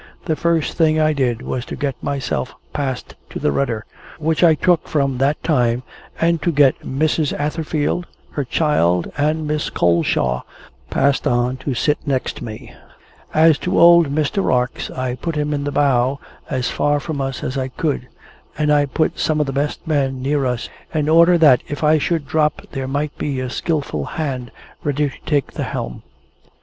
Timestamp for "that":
5.19-5.43, 21.37-21.61